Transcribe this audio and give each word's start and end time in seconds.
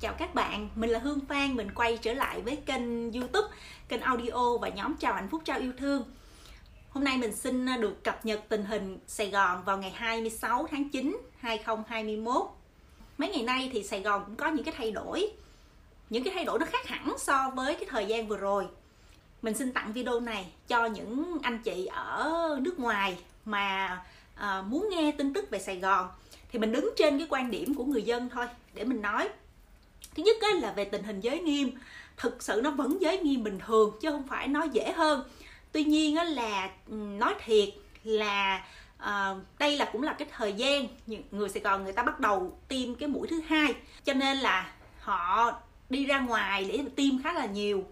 Chào 0.00 0.14
các 0.18 0.34
bạn, 0.34 0.68
mình 0.74 0.90
là 0.90 0.98
Hương 0.98 1.20
Phan, 1.28 1.56
mình 1.56 1.68
quay 1.74 1.98
trở 2.02 2.12
lại 2.12 2.40
với 2.40 2.56
kênh 2.56 3.12
youtube, 3.12 3.48
kênh 3.88 4.00
audio 4.00 4.58
và 4.60 4.68
nhóm 4.68 4.94
Chào 4.96 5.14
Hạnh 5.14 5.28
Phúc 5.30 5.42
Trao 5.44 5.58
Yêu 5.58 5.72
Thương. 5.78 6.04
Hôm 6.90 7.04
nay 7.04 7.16
mình 7.16 7.36
xin 7.36 7.66
được 7.80 8.04
cập 8.04 8.26
nhật 8.26 8.40
tình 8.48 8.64
hình 8.64 8.98
Sài 9.06 9.30
Gòn 9.30 9.64
vào 9.64 9.78
ngày 9.78 9.90
26 9.90 10.66
tháng 10.70 10.88
9, 10.88 11.18
2021 11.38 12.42
Mấy 13.18 13.28
ngày 13.28 13.42
nay 13.42 13.70
thì 13.72 13.82
Sài 13.82 14.00
Gòn 14.00 14.22
cũng 14.26 14.36
có 14.36 14.48
những 14.48 14.64
cái 14.64 14.74
thay 14.78 14.90
đổi 14.90 15.30
Những 16.10 16.24
cái 16.24 16.34
thay 16.34 16.44
đổi 16.44 16.58
nó 16.58 16.66
khác 16.66 16.86
hẳn 16.86 17.14
so 17.18 17.50
với 17.50 17.74
cái 17.74 17.84
thời 17.90 18.06
gian 18.06 18.28
vừa 18.28 18.36
rồi. 18.36 18.66
Mình 19.42 19.54
xin 19.54 19.72
tặng 19.72 19.92
video 19.92 20.20
này 20.20 20.52
cho 20.68 20.86
những 20.86 21.38
anh 21.42 21.58
chị 21.58 21.86
ở 21.86 22.58
nước 22.62 22.80
ngoài 22.80 23.18
mà 23.44 24.00
à, 24.34 24.62
muốn 24.62 24.88
nghe 24.90 25.12
tin 25.18 25.34
tức 25.34 25.50
về 25.50 25.58
Sài 25.58 25.78
Gòn. 25.78 26.08
Thì 26.52 26.58
mình 26.58 26.72
đứng 26.72 26.90
trên 26.96 27.18
cái 27.18 27.26
quan 27.30 27.50
điểm 27.50 27.74
của 27.74 27.84
người 27.84 28.02
dân 28.02 28.28
thôi 28.28 28.46
để 28.74 28.84
mình 28.84 29.02
nói 29.02 29.28
thứ 30.16 30.22
nhất 30.22 30.36
là 30.60 30.72
về 30.72 30.84
tình 30.84 31.02
hình 31.02 31.20
giới 31.20 31.40
nghiêm. 31.40 31.70
Thực 32.16 32.42
sự 32.42 32.60
nó 32.64 32.70
vẫn 32.70 32.98
giới 33.00 33.18
nghiêm 33.18 33.44
bình 33.44 33.58
thường 33.66 33.98
chứ 34.00 34.10
không 34.10 34.26
phải 34.28 34.48
nói 34.48 34.68
dễ 34.72 34.92
hơn. 34.92 35.24
Tuy 35.72 35.84
nhiên 35.84 36.16
là 36.16 36.70
nói 36.88 37.34
thiệt 37.44 37.68
là 38.04 38.64
à, 38.98 39.34
đây 39.58 39.76
là 39.76 39.90
cũng 39.92 40.02
là 40.02 40.12
cái 40.12 40.28
thời 40.36 40.52
gian 40.52 40.86
người 41.30 41.48
sài 41.48 41.62
gòn 41.62 41.84
người 41.84 41.92
ta 41.92 42.02
bắt 42.02 42.20
đầu 42.20 42.58
tiêm 42.68 42.94
cái 42.94 43.08
mũi 43.08 43.28
thứ 43.28 43.40
hai. 43.48 43.74
Cho 44.04 44.12
nên 44.12 44.36
là 44.36 44.72
họ 45.00 45.52
đi 45.90 46.06
ra 46.06 46.20
ngoài 46.20 46.64
để 46.64 46.84
tiêm 46.96 47.22
khá 47.22 47.32
là 47.32 47.46
nhiều. 47.46 47.84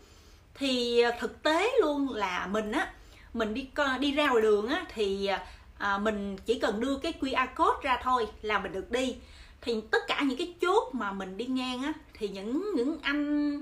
Thì 0.55 1.01
ờ, 1.01 1.11
thực 1.21 1.43
tế 1.43 1.73
luôn 1.81 2.09
là 2.09 2.47
mình 2.47 2.73
á 2.73 2.93
mình 3.35 3.55
đi 3.55 3.69
đi 4.01 4.13
ra 4.13 4.29
ngoài 4.29 4.43
đường 4.43 4.67
á 4.69 4.85
thì 4.95 5.31
à, 5.79 5.99
mình 5.99 6.37
chỉ 6.47 6.59
cần 6.59 6.81
đưa 6.81 6.99
cái 6.99 7.13
QR 7.21 7.47
code 7.57 7.79
ra 7.83 8.01
thôi 8.03 8.27
là 8.43 8.59
mình 8.59 8.73
được 8.73 8.91
đi. 8.91 9.17
Thì 9.61 9.81
tất 9.91 9.99
cả 10.09 10.23
những 10.23 10.39
cái 10.39 10.55
chốt 10.61 10.95
mà 10.95 11.13
mình 11.13 11.37
đi 11.37 11.47
ngang 11.47 11.83
á 11.83 11.93
thì 12.19 12.29
những 12.29 12.73
những 12.77 12.99
anh, 13.03 13.61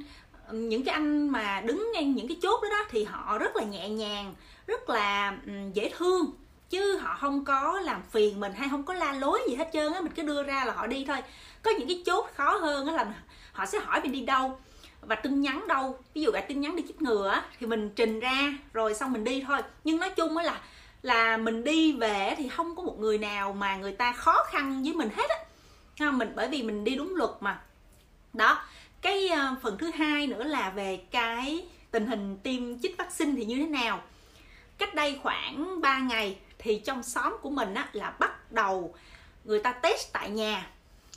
những 0.51 0.85
cái 0.85 0.93
anh 0.93 1.29
mà 1.29 1.61
đứng 1.61 1.91
ngang 1.95 2.13
những 2.13 2.29
cái 2.29 2.37
chốt 2.43 2.63
đó 2.63 2.69
đó 2.69 2.85
thì 2.91 3.05
họ 3.05 3.39
rất 3.39 3.57
là 3.57 3.65
nhẹ 3.65 3.89
nhàng, 3.89 4.35
rất 4.67 4.91
là 4.91 5.37
dễ 5.75 5.93
thương. 5.97 6.33
Chứ 6.71 6.99
họ 6.99 7.17
không 7.21 7.45
có 7.45 7.81
làm 7.81 8.03
phiền 8.11 8.41
mình 8.41 8.53
hay 8.53 8.69
không 8.69 8.83
có 8.83 8.95
la 8.95 9.13
lối 9.13 9.41
gì 9.49 9.55
hết 9.55 9.71
trơn 9.73 9.93
á, 9.93 10.01
mình 10.01 10.13
cứ 10.17 10.23
đưa 10.23 10.43
ra 10.43 10.65
là 10.65 10.73
họ 10.73 10.87
đi 10.87 11.05
thôi. 11.09 11.17
Có 11.63 11.71
những 11.71 11.89
cái 11.89 12.03
chốt 12.07 12.31
khó 12.35 12.57
hơn 12.57 12.87
á 12.87 12.93
là 12.93 13.15
họ 13.53 13.67
sẽ 13.67 13.79
hỏi 13.79 14.01
mình 14.03 14.13
đi 14.13 14.21
đâu 14.21 14.59
và 15.01 15.15
tin 15.15 15.41
nhắn 15.41 15.69
đâu. 15.69 15.99
Ví 16.15 16.23
dụ 16.23 16.31
là 16.33 16.41
tin 16.41 16.61
nhắn 16.61 16.77
đi 16.77 16.83
chích 16.87 17.03
ngừa 17.03 17.29
á 17.29 17.45
thì 17.59 17.67
mình 17.67 17.91
trình 17.97 18.21
ra 18.21 18.55
rồi 18.73 18.95
xong 18.95 19.13
mình 19.13 19.25
đi 19.25 19.45
thôi. 19.47 19.59
Nhưng 19.85 20.01
nói 20.01 20.11
chung 20.11 20.37
á 20.37 20.45
là 20.45 20.61
là 21.03 21.37
mình 21.37 21.65
đi 21.65 21.93
về 21.93 22.35
thì 22.39 22.49
không 22.49 22.77
có 22.77 22.83
một 22.83 22.99
người 22.99 23.19
nào 23.19 23.53
mà 23.53 23.77
người 23.77 23.93
ta 23.93 24.13
khó 24.13 24.45
khăn 24.51 24.83
với 24.83 24.93
mình 24.93 25.09
hết 25.17 25.31
á. 25.31 26.11
Mình, 26.11 26.33
bởi 26.37 26.49
vì 26.49 26.63
mình 26.63 26.85
đi 26.85 26.95
đúng 26.95 27.17
luật 27.17 27.31
mà 27.41 27.61
đó 28.35 28.63
cái 29.05 29.29
ờ, 29.29 29.55
phần 29.63 29.79
thứ 29.79 29.91
hai 29.91 30.27
nữa 30.27 30.45
là 30.45 30.71
về 30.71 31.01
cái 31.11 31.67
tình 31.91 32.07
hình 32.07 32.39
tiêm 32.43 32.81
chích 32.81 32.99
vaccine 32.99 33.33
thì 33.37 33.45
như 33.45 33.57
thế 33.57 33.67
nào. 33.67 34.03
Cách 34.79 34.95
đây 34.95 35.21
khoảng 35.23 35.81
3 35.81 35.99
ngày 35.99 36.39
thì 36.59 36.79
trong 36.79 37.03
xóm 37.03 37.37
của 37.43 37.51
mình 37.51 37.75
á 37.75 37.89
là 37.93 38.11
bắt 38.11 38.53
đầu 38.53 38.95
người 39.45 39.61
ta 39.61 39.73
test 39.73 40.13
tại 40.13 40.31
nhà. 40.31 40.67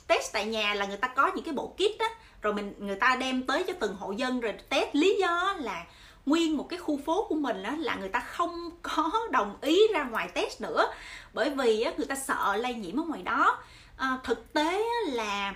Test 0.06 0.32
tại 0.32 0.46
nhà 0.46 0.74
là 0.74 0.86
người 0.86 0.96
ta 0.96 1.08
có 1.08 1.30
những 1.34 1.44
cái 1.44 1.54
bộ 1.54 1.74
kit 1.76 1.98
đó 1.98 2.06
rồi 2.42 2.54
mình 2.54 2.74
người 2.78 2.96
ta 2.96 3.16
đem 3.16 3.42
tới 3.42 3.64
cho 3.66 3.72
từng 3.80 3.94
hộ 3.94 4.12
dân 4.12 4.40
rồi 4.40 4.52
test. 4.68 4.88
Lý 4.92 5.16
do 5.20 5.54
là 5.58 5.84
nguyên 6.26 6.56
một 6.56 6.68
cái 6.68 6.78
khu 6.78 7.00
phố 7.06 7.26
của 7.28 7.34
mình 7.34 7.62
đó 7.62 7.70
là 7.78 7.94
người 7.94 8.08
ta 8.08 8.20
không 8.20 8.70
có 8.82 9.12
đồng 9.30 9.56
ý 9.60 9.80
ra 9.92 10.04
ngoài 10.04 10.28
test 10.34 10.60
nữa 10.60 10.92
bởi 11.32 11.50
vì 11.50 11.84
người 11.96 12.06
ta 12.06 12.14
sợ 12.14 12.56
lây 12.56 12.74
nhiễm 12.74 13.00
ở 13.00 13.04
ngoài 13.04 13.22
đó. 13.22 13.58
À, 13.96 14.18
thực 14.24 14.52
tế 14.52 14.84
là 15.06 15.54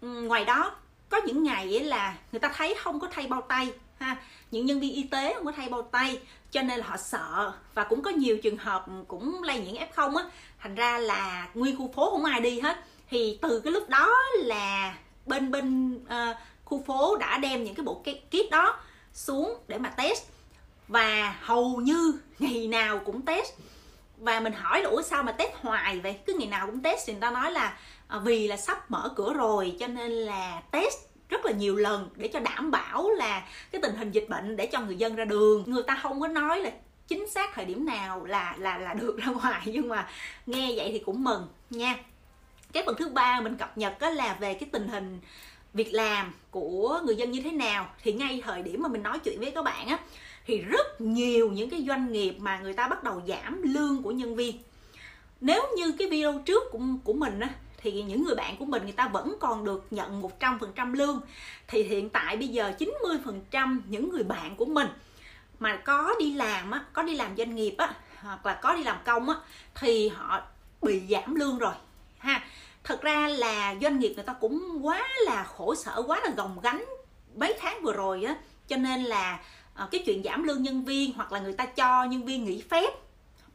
ừ, 0.00 0.08
ngoài 0.08 0.44
đó 0.44 0.72
có 1.10 1.20
những 1.26 1.42
ngày 1.42 1.80
là 1.80 2.16
người 2.32 2.40
ta 2.40 2.52
thấy 2.56 2.74
không 2.74 3.00
có 3.00 3.08
thay 3.10 3.26
bao 3.26 3.40
tay 3.40 3.72
ha. 3.98 4.16
Những 4.50 4.66
nhân 4.66 4.80
viên 4.80 4.92
y 4.92 5.02
tế 5.02 5.34
không 5.34 5.44
có 5.44 5.52
thay 5.56 5.68
bao 5.68 5.82
tay 5.82 6.20
cho 6.50 6.62
nên 6.62 6.78
là 6.78 6.86
họ 6.86 6.96
sợ. 6.96 7.52
Và 7.74 7.84
cũng 7.84 8.02
có 8.02 8.10
nhiều 8.10 8.38
trường 8.42 8.56
hợp 8.56 8.86
cũng 9.08 9.42
lây 9.42 9.60
nhiễm 9.60 9.74
f 9.74 9.86
không 9.94 10.16
á. 10.16 10.24
Thành 10.58 10.74
ra 10.74 10.98
là 10.98 11.48
nguyên 11.54 11.78
khu 11.78 11.92
phố 11.92 12.10
không 12.10 12.24
ai 12.24 12.40
đi 12.40 12.60
hết. 12.60 12.84
Thì 13.10 13.38
từ 13.42 13.60
cái 13.60 13.72
lúc 13.72 13.88
đó 13.88 14.16
là 14.34 14.94
bên 15.26 15.50
bên 15.50 15.96
uh, 15.96 16.36
khu 16.64 16.82
phố 16.86 17.16
đã 17.16 17.38
đem 17.38 17.64
những 17.64 17.74
cái 17.74 17.84
bộ 17.84 18.02
kit 18.02 18.50
đó 18.50 18.80
xuống 19.12 19.54
để 19.68 19.78
mà 19.78 19.88
test. 19.88 20.22
Và 20.88 21.36
hầu 21.40 21.76
như 21.76 22.14
ngày 22.38 22.68
nào 22.68 22.98
cũng 23.04 23.22
test. 23.22 23.52
Và 24.16 24.40
mình 24.40 24.52
hỏi 24.52 24.82
là 24.82 24.88
ủa 24.88 25.02
sao 25.02 25.22
mà 25.22 25.32
test 25.32 25.52
hoài 25.60 26.00
vậy? 26.00 26.20
Cứ 26.26 26.34
ngày 26.38 26.48
nào 26.48 26.66
cũng 26.66 26.82
test 26.82 27.06
thì 27.06 27.12
người 27.12 27.20
ta 27.20 27.30
nói 27.30 27.52
là 27.52 27.78
à, 28.08 28.18
vì 28.18 28.48
là 28.48 28.56
sắp 28.56 28.90
mở 28.90 29.12
cửa 29.16 29.32
rồi 29.32 29.76
cho 29.80 29.86
nên 29.86 30.10
là 30.12 30.62
test 30.70 30.98
rất 31.30 31.44
là 31.44 31.52
nhiều 31.52 31.76
lần 31.76 32.08
để 32.16 32.28
cho 32.28 32.40
đảm 32.40 32.70
bảo 32.70 33.10
là 33.10 33.46
cái 33.72 33.82
tình 33.82 33.94
hình 33.96 34.10
dịch 34.10 34.28
bệnh 34.28 34.56
để 34.56 34.66
cho 34.66 34.80
người 34.80 34.96
dân 34.96 35.16
ra 35.16 35.24
đường. 35.24 35.64
Người 35.66 35.82
ta 35.82 35.98
không 36.02 36.20
có 36.20 36.28
nói 36.28 36.60
là 36.60 36.70
chính 37.08 37.30
xác 37.30 37.54
thời 37.54 37.64
điểm 37.64 37.86
nào 37.86 38.24
là 38.24 38.56
là 38.58 38.78
là 38.78 38.94
được 38.94 39.18
ra 39.18 39.26
ngoài 39.42 39.62
nhưng 39.64 39.88
mà 39.88 40.08
nghe 40.46 40.72
vậy 40.76 40.88
thì 40.92 40.98
cũng 40.98 41.24
mừng 41.24 41.48
nha. 41.70 41.96
Cái 42.72 42.82
phần 42.86 42.94
thứ 42.98 43.08
ba 43.08 43.40
mình 43.40 43.56
cập 43.56 43.78
nhật 43.78 44.00
đó 44.00 44.10
là 44.10 44.36
về 44.40 44.54
cái 44.54 44.68
tình 44.72 44.88
hình 44.88 45.20
việc 45.74 45.92
làm 45.92 46.32
của 46.50 47.00
người 47.04 47.16
dân 47.16 47.30
như 47.30 47.40
thế 47.42 47.52
nào. 47.52 47.90
Thì 48.02 48.12
ngay 48.12 48.42
thời 48.44 48.62
điểm 48.62 48.82
mà 48.82 48.88
mình 48.88 49.02
nói 49.02 49.18
chuyện 49.18 49.40
với 49.40 49.50
các 49.50 49.62
bạn 49.62 49.88
á 49.88 49.98
thì 50.46 50.58
rất 50.58 51.00
nhiều 51.00 51.50
những 51.50 51.70
cái 51.70 51.84
doanh 51.88 52.12
nghiệp 52.12 52.34
mà 52.38 52.58
người 52.58 52.72
ta 52.72 52.88
bắt 52.88 53.04
đầu 53.04 53.22
giảm 53.28 53.62
lương 53.62 54.02
của 54.02 54.10
nhân 54.10 54.36
viên. 54.36 54.58
Nếu 55.40 55.62
như 55.76 55.92
cái 55.98 56.08
video 56.08 56.42
trước 56.46 56.62
của, 56.70 56.78
của 57.04 57.12
mình 57.12 57.40
á 57.40 57.48
thì 57.82 58.02
những 58.02 58.24
người 58.24 58.34
bạn 58.34 58.56
của 58.56 58.64
mình 58.64 58.82
người 58.82 58.92
ta 58.92 59.08
vẫn 59.08 59.34
còn 59.40 59.64
được 59.64 59.86
nhận 59.90 60.22
100% 60.38 60.94
lương. 60.94 61.20
Thì 61.68 61.82
hiện 61.82 62.08
tại 62.08 62.36
bây 62.36 62.48
giờ 62.48 62.72
90% 62.78 63.80
những 63.86 64.10
người 64.10 64.22
bạn 64.22 64.56
của 64.56 64.64
mình 64.64 64.88
mà 65.58 65.76
có 65.76 66.14
đi 66.18 66.34
làm 66.34 66.70
á, 66.70 66.84
có 66.92 67.02
đi 67.02 67.14
làm 67.14 67.36
doanh 67.36 67.54
nghiệp 67.54 67.74
á 67.78 67.94
hoặc 68.16 68.46
là 68.46 68.54
có 68.62 68.74
đi 68.76 68.82
làm 68.82 68.96
công 69.04 69.28
á 69.28 69.36
thì 69.74 70.08
họ 70.08 70.42
bị 70.82 71.02
giảm 71.08 71.34
lương 71.34 71.58
rồi 71.58 71.74
ha. 72.18 72.44
Thật 72.84 73.02
ra 73.02 73.28
là 73.28 73.74
doanh 73.82 73.98
nghiệp 73.98 74.12
người 74.14 74.24
ta 74.24 74.32
cũng 74.32 74.78
quá 74.82 75.08
là 75.24 75.44
khổ 75.44 75.74
sở 75.74 76.02
quá 76.06 76.20
là 76.24 76.30
gồng 76.36 76.60
gánh 76.62 76.84
mấy 77.36 77.54
tháng 77.60 77.82
vừa 77.82 77.92
rồi 77.92 78.24
á. 78.24 78.36
Cho 78.68 78.76
nên 78.76 79.02
là 79.02 79.40
ờ, 79.74 79.88
cái 79.90 80.02
chuyện 80.06 80.22
giảm 80.22 80.42
lương 80.42 80.62
nhân 80.62 80.84
viên 80.84 81.12
hoặc 81.12 81.32
là 81.32 81.38
người 81.38 81.52
ta 81.52 81.66
cho 81.66 82.04
nhân 82.04 82.24
viên 82.24 82.44
nghỉ 82.44 82.62
phép 82.70 82.90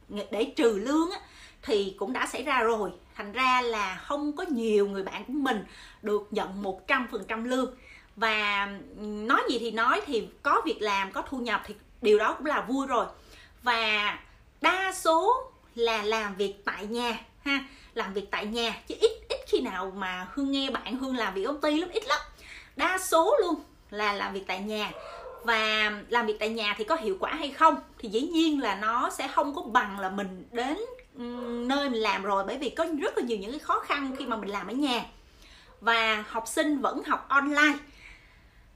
để 0.08 0.52
trừ 0.56 0.78
lương 0.78 1.10
á, 1.10 1.20
thì 1.62 1.94
cũng 1.98 2.12
đã 2.12 2.26
xảy 2.26 2.42
ra 2.42 2.62
rồi 2.62 2.90
thành 3.16 3.32
ra 3.32 3.60
là 3.60 3.96
không 4.06 4.36
có 4.36 4.44
nhiều 4.48 4.88
người 4.88 5.02
bạn 5.02 5.24
của 5.24 5.32
mình 5.32 5.64
được 6.02 6.28
nhận 6.30 6.62
100% 6.62 7.44
lương. 7.44 7.74
Và 8.16 8.68
nói 8.96 9.42
gì 9.48 9.58
thì 9.58 9.70
nói 9.70 10.00
thì 10.06 10.28
có 10.42 10.62
việc 10.64 10.82
làm, 10.82 11.12
có 11.12 11.22
thu 11.22 11.38
nhập 11.38 11.62
thì 11.64 11.74
điều 12.02 12.18
đó 12.18 12.34
cũng 12.38 12.46
là 12.46 12.60
vui 12.60 12.86
rồi. 12.86 13.06
Và 13.62 14.18
đa 14.60 14.92
số 14.92 15.34
là 15.74 16.02
làm 16.02 16.36
việc 16.36 16.54
tại 16.64 16.86
nhà, 16.86 17.20
ha, 17.44 17.64
làm 17.94 18.12
việc 18.12 18.26
tại 18.30 18.46
nhà, 18.46 18.82
chứ 18.86 18.94
ít 19.00 19.10
ít 19.28 19.40
khi 19.46 19.60
nào 19.60 19.92
mà 19.96 20.26
hương 20.34 20.50
nghe 20.50 20.70
bạn 20.70 20.96
hương 20.96 21.16
làm 21.16 21.34
việc 21.34 21.44
công 21.46 21.60
ty 21.60 21.80
lắm, 21.80 21.90
ít 21.92 22.06
lắm. 22.06 22.20
Đa 22.76 22.98
số 22.98 23.36
luôn 23.40 23.54
là 23.90 24.12
làm 24.12 24.32
việc 24.32 24.44
tại 24.46 24.60
nhà. 24.60 24.90
Và 25.44 25.92
làm 26.08 26.26
việc 26.26 26.36
tại 26.40 26.48
nhà 26.48 26.74
thì 26.78 26.84
có 26.84 26.96
hiệu 26.96 27.16
quả 27.20 27.34
hay 27.34 27.50
không 27.50 27.76
thì 27.98 28.08
dĩ 28.08 28.20
nhiên 28.20 28.60
là 28.60 28.74
nó 28.74 29.10
sẽ 29.10 29.28
không 29.28 29.54
có 29.54 29.62
bằng 29.62 29.98
là 29.98 30.08
mình 30.08 30.48
đến 30.52 30.78
nơi 31.68 31.90
mình 31.90 32.00
làm 32.00 32.22
rồi 32.22 32.44
bởi 32.46 32.58
vì 32.58 32.70
có 32.70 32.86
rất 33.00 33.18
là 33.18 33.24
nhiều 33.24 33.38
những 33.38 33.50
cái 33.50 33.60
khó 33.60 33.80
khăn 33.80 34.16
khi 34.18 34.26
mà 34.26 34.36
mình 34.36 34.48
làm 34.48 34.66
ở 34.66 34.72
nhà. 34.72 35.04
Và 35.80 36.24
học 36.28 36.44
sinh 36.48 36.78
vẫn 36.78 37.02
học 37.04 37.26
online. 37.28 37.78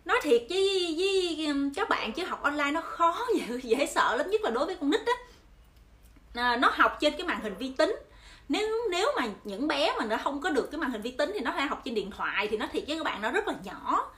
Nói 0.04 0.20
thiệt 0.22 0.42
với, 0.50 0.94
với 0.98 1.48
các 1.76 1.88
bạn 1.88 2.12
chứ 2.12 2.24
học 2.24 2.42
online 2.42 2.70
nó 2.70 2.80
khó 2.80 3.26
dễ, 3.36 3.58
dễ 3.62 3.86
sợ 3.86 4.16
lắm 4.16 4.30
nhất 4.30 4.40
là 4.42 4.50
đối 4.50 4.66
với 4.66 4.76
con 4.80 4.90
nít 4.90 5.00
á. 5.06 5.12
À, 6.34 6.56
nó 6.56 6.72
học 6.74 6.96
trên 7.00 7.12
cái 7.16 7.26
màn 7.26 7.40
hình 7.40 7.54
vi 7.58 7.72
tính. 7.78 7.96
Nếu 8.48 8.68
nếu 8.90 9.12
mà 9.16 9.28
những 9.44 9.68
bé 9.68 9.94
mà 9.98 10.04
nó 10.04 10.16
không 10.16 10.40
có 10.40 10.50
được 10.50 10.68
cái 10.70 10.78
màn 10.80 10.90
hình 10.90 11.02
vi 11.02 11.10
tính 11.10 11.30
thì 11.34 11.40
nó 11.40 11.52
phải 11.56 11.66
học 11.66 11.82
trên 11.84 11.94
điện 11.94 12.10
thoại 12.10 12.48
thì 12.50 12.56
nó 12.56 12.66
thiệt 12.72 12.84
với 12.86 12.96
các 12.96 13.04
bạn 13.04 13.22
nó 13.22 13.30
rất 13.30 13.48
là 13.48 13.54
nhỏ. 13.64 14.12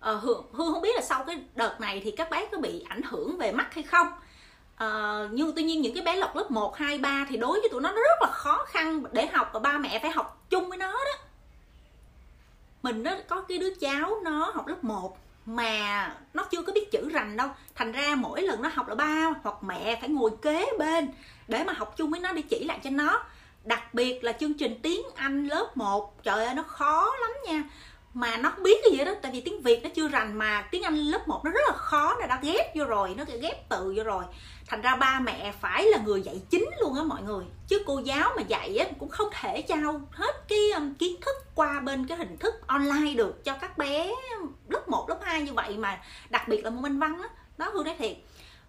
Ờ, 0.00 0.16
hương 0.16 0.44
hương 0.52 0.72
không 0.72 0.82
biết 0.82 0.94
là 0.94 1.02
sau 1.02 1.24
cái 1.24 1.40
đợt 1.54 1.80
này 1.80 2.00
thì 2.04 2.10
các 2.10 2.30
bé 2.30 2.48
có 2.52 2.58
bị 2.58 2.84
ảnh 2.88 3.02
hưởng 3.02 3.38
về 3.38 3.52
mắt 3.52 3.74
hay 3.74 3.84
không. 3.84 4.06
Uh, 4.74 5.30
nhưng 5.32 5.52
tuy 5.56 5.62
nhiên 5.62 5.82
những 5.82 5.94
cái 5.94 6.04
bé 6.04 6.16
lọc 6.16 6.36
lớp 6.36 6.50
1, 6.50 6.76
2, 6.76 6.98
3 6.98 7.26
thì 7.28 7.36
đối 7.36 7.60
với 7.60 7.68
tụi 7.68 7.80
nó 7.80 7.88
nó 7.88 7.96
rất 7.96 8.20
là 8.20 8.28
khó 8.32 8.64
khăn 8.68 9.02
để 9.12 9.26
học 9.26 9.50
và 9.52 9.60
ba 9.60 9.78
mẹ 9.78 9.98
phải 9.98 10.10
học 10.10 10.44
chung 10.50 10.68
với 10.68 10.78
nó 10.78 10.92
đó. 10.92 11.12
Mình 12.82 13.02
nó 13.02 13.10
có 13.28 13.40
cái 13.40 13.58
đứa 13.58 13.74
cháu 13.74 14.20
nó 14.24 14.52
học 14.54 14.66
lớp 14.66 14.84
1 14.84 15.18
mà 15.46 16.14
nó 16.34 16.44
chưa 16.50 16.62
có 16.62 16.72
biết 16.72 16.90
chữ 16.90 17.08
rành 17.12 17.36
đâu. 17.36 17.48
Thành 17.74 17.92
ra 17.92 18.14
mỗi 18.14 18.42
lần 18.42 18.62
nó 18.62 18.70
học 18.74 18.88
là 18.88 18.94
ba 18.94 19.34
hoặc 19.42 19.62
mẹ 19.62 19.98
phải 20.00 20.08
ngồi 20.08 20.30
kế 20.42 20.66
bên 20.78 21.08
để 21.48 21.64
mà 21.64 21.72
học 21.72 21.94
chung 21.96 22.10
với 22.10 22.20
nó 22.20 22.32
để 22.32 22.42
chỉ 22.42 22.64
lại 22.64 22.80
cho 22.84 22.90
nó. 22.90 23.22
Đặc 23.64 23.94
biệt 23.94 24.24
là 24.24 24.32
chương 24.32 24.54
trình 24.54 24.80
tiếng 24.82 25.02
Anh 25.14 25.46
lớp 25.46 25.76
1 25.76 26.22
trời 26.22 26.44
ơi 26.44 26.54
nó 26.54 26.62
khó 26.62 27.12
lắm 27.20 27.30
nha 27.46 27.64
mà 28.14 28.36
nó 28.36 28.50
không 28.50 28.62
biết 28.62 28.80
cái 28.82 28.98
gì 28.98 29.04
đó 29.04 29.14
tại 29.22 29.32
vì 29.32 29.40
tiếng 29.40 29.62
việt 29.62 29.82
nó 29.82 29.90
chưa 29.94 30.08
rành 30.08 30.38
mà 30.38 30.68
tiếng 30.70 30.82
anh 30.82 30.96
lớp 30.96 31.28
1 31.28 31.44
nó 31.44 31.50
rất 31.50 31.60
là 31.68 31.74
khó 31.76 32.16
nó 32.20 32.26
đã 32.26 32.40
ghép 32.42 32.76
vô 32.76 32.84
rồi 32.84 33.14
nó 33.16 33.24
ghép 33.40 33.68
từ 33.68 33.94
vô 33.96 34.02
rồi. 34.04 34.24
Thành 34.66 34.80
ra 34.80 34.96
ba 34.96 35.20
mẹ 35.20 35.52
phải 35.60 35.84
là 35.84 35.98
người 35.98 36.22
dạy 36.22 36.40
chính 36.50 36.70
luôn 36.80 36.94
á 36.94 37.02
mọi 37.02 37.22
người. 37.22 37.44
Chứ 37.68 37.82
cô 37.86 37.98
giáo 37.98 38.32
mà 38.36 38.42
dạy 38.42 38.76
á 38.76 38.86
cũng 38.98 39.08
không 39.08 39.28
thể 39.32 39.62
trao 39.62 40.00
hết 40.10 40.48
cái 40.48 40.70
um, 40.74 40.94
kiến 40.94 41.16
thức 41.20 41.36
qua 41.54 41.80
bên 41.80 42.06
cái 42.06 42.18
hình 42.18 42.36
thức 42.38 42.54
online 42.66 43.14
được 43.14 43.44
cho 43.44 43.54
các 43.60 43.78
bé 43.78 44.10
lớp 44.68 44.88
1, 44.88 45.06
lớp 45.08 45.18
2 45.22 45.42
như 45.42 45.52
vậy 45.52 45.78
mà 45.78 46.00
đặc 46.30 46.48
biệt 46.48 46.64
là 46.64 46.70
môn 46.70 46.84
anh 46.84 46.98
văn 46.98 47.22
á. 47.22 47.28
Đó 47.56 47.70
hương 47.72 47.84
nói 47.84 47.94
thiệt. 47.98 48.16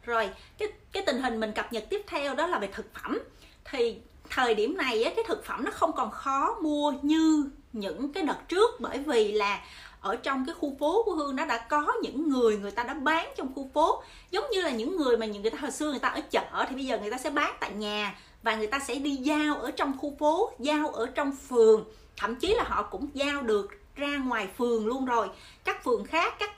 Rồi 0.03 0.29
cái 0.57 0.67
cái 0.91 1.03
tình 1.05 1.21
hình 1.21 1.39
mình 1.39 1.51
cập 1.51 1.73
nhật 1.73 1.83
tiếp 1.89 2.01
theo 2.07 2.35
đó 2.35 2.47
là 2.47 2.59
về 2.59 2.67
thực 2.67 2.85
phẩm. 2.93 3.19
Thì 3.65 3.97
thời 4.29 4.55
điểm 4.55 4.77
này 4.77 5.03
á, 5.03 5.11
cái 5.15 5.25
thực 5.27 5.45
phẩm 5.45 5.65
nó 5.65 5.71
không 5.71 5.91
còn 5.93 6.11
khó 6.11 6.55
mua 6.61 6.93
như 7.01 7.49
những 7.75 8.13
cái 8.13 8.23
đợt 8.23 8.37
trước 8.47 8.79
bởi 8.79 8.97
vì 8.97 9.31
là 9.31 9.61
ở 10.01 10.15
trong 10.15 10.45
cái 10.45 10.55
khu 10.59 10.75
phố 10.79 11.03
của 11.05 11.11
hương 11.11 11.35
nó 11.35 11.45
đã 11.45 11.57
có 11.57 11.93
những 12.01 12.29
người 12.29 12.57
người 12.57 12.71
ta 12.71 12.83
đã 12.83 12.93
bán 12.93 13.27
trong 13.37 13.53
khu 13.55 13.69
phố. 13.73 14.03
Giống 14.31 14.43
như 14.51 14.61
là 14.61 14.71
những 14.71 14.97
người 14.97 15.17
mà 15.17 15.25
những 15.25 15.41
người 15.41 15.51
ta 15.51 15.57
hồi 15.61 15.71
xưa 15.71 15.89
người 15.89 15.99
ta 15.99 16.09
ở 16.09 16.21
chợ 16.31 16.65
thì 16.69 16.75
bây 16.75 16.85
giờ 16.85 16.99
người 16.99 17.11
ta 17.11 17.17
sẽ 17.17 17.29
bán 17.29 17.55
tại 17.59 17.71
nhà 17.71 18.15
và 18.43 18.55
người 18.55 18.67
ta 18.67 18.79
sẽ 18.79 18.95
đi 18.95 19.15
giao 19.15 19.55
ở 19.55 19.71
trong 19.71 19.97
khu 19.97 20.15
phố 20.19 20.51
giao 20.59 20.89
ở 20.89 21.05
trong 21.05 21.31
phường. 21.49 21.83
Thậm 22.17 22.35
chí 22.35 22.53
là 22.53 22.63
họ 22.63 22.83
cũng 22.83 23.07
giao 23.13 23.41
được 23.41 23.67
ra 23.95 24.17
ngoài 24.17 24.47
phường 24.57 24.87
luôn 24.87 25.05
rồi. 25.05 25.27
Các 25.63 25.83
phường 25.83 26.05
khác 26.05 26.33
các 26.39 26.51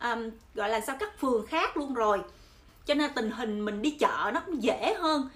um, 0.00 0.30
gọi 0.54 0.68
là 0.68 0.80
sao 0.80 0.96
các 1.00 1.20
phường 1.20 1.46
khác 1.46 1.76
luôn 1.76 1.94
rồi. 1.94 2.18
Cho 2.86 2.94
nên 2.94 3.10
tình 3.14 3.30
hình 3.30 3.60
mình 3.64 3.82
đi 3.82 3.90
chợ 3.90 4.30
nó 4.34 4.40
cũng 4.46 4.62
dễ 4.62 4.94
hơn. 4.98 5.28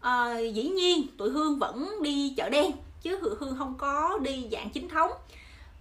À, 0.00 0.38
dĩ 0.38 0.68
nhiên 0.68 1.06
tụi 1.18 1.30
hương 1.30 1.58
vẫn 1.58 2.02
đi 2.02 2.34
chợ 2.36 2.48
đen 2.48 2.70
chứ 3.02 3.18
hương 3.40 3.56
không 3.58 3.74
có 3.78 4.18
đi 4.22 4.48
dạng 4.52 4.70
chính 4.70 4.88
thống. 4.88 5.10